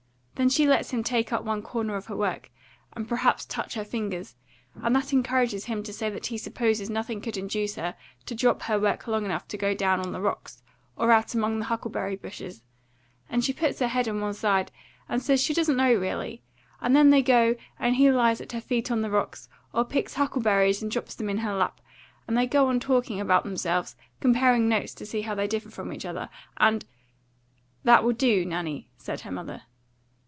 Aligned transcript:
Then 0.35 0.49
she 0.49 0.65
lets 0.67 0.89
him 0.89 1.03
take 1.03 1.31
up 1.31 1.43
one 1.43 1.61
corner 1.61 1.95
of 1.95 2.07
her 2.07 2.15
work, 2.17 2.49
and 2.93 3.07
perhaps 3.07 3.45
touch 3.45 3.75
her 3.75 3.85
fingers; 3.85 4.35
and 4.73 4.95
that 4.95 5.13
encourages 5.13 5.65
him 5.65 5.83
to 5.83 5.93
say 5.93 6.09
that 6.09 6.25
he 6.25 6.37
supposes 6.39 6.89
nothing 6.89 7.21
could 7.21 7.37
induce 7.37 7.75
her 7.75 7.95
to 8.25 8.33
drop 8.33 8.63
her 8.63 8.79
work 8.79 9.05
long 9.05 9.23
enough 9.23 9.47
to 9.49 9.55
go 9.57 9.75
down 9.75 9.99
on 9.99 10.13
the 10.13 10.19
rocks, 10.19 10.63
or 10.95 11.11
out 11.11 11.35
among 11.35 11.59
the 11.59 11.65
huckleberry 11.65 12.15
bushes; 12.15 12.63
and 13.29 13.45
she 13.45 13.53
puts 13.53 13.77
her 13.77 13.87
head 13.87 14.07
on 14.07 14.19
one 14.19 14.33
side, 14.33 14.71
and 15.07 15.21
says 15.21 15.39
she 15.43 15.53
doesn't 15.53 15.77
know 15.77 15.93
really. 15.93 16.41
And 16.81 16.95
then 16.95 17.11
they 17.11 17.21
go, 17.21 17.55
and 17.77 17.97
he 17.97 18.09
lies 18.11 18.41
at 18.41 18.51
her 18.53 18.61
feet 18.61 18.89
on 18.89 19.01
the 19.03 19.11
rocks, 19.11 19.47
or 19.73 19.85
picks 19.85 20.15
huckleberries 20.15 20.81
and 20.81 20.89
drops 20.89 21.13
them 21.13 21.29
in 21.29 21.37
her 21.37 21.53
lap, 21.53 21.79
and 22.27 22.35
they 22.35 22.47
go 22.47 22.65
on 22.65 22.79
talking 22.79 23.19
about 23.21 23.43
themselves, 23.43 23.95
and 24.13 24.21
comparing 24.21 24.67
notes 24.67 24.95
to 24.95 25.05
see 25.05 25.21
how 25.21 25.35
they 25.35 25.45
differ 25.45 25.69
from 25.69 25.93
each 25.93 26.03
other. 26.03 26.29
And" 26.57 26.83
"That 27.83 28.03
will 28.03 28.13
do, 28.13 28.43
Nanny," 28.43 28.89
said 28.97 29.21
her 29.21 29.31
mother. 29.31 29.61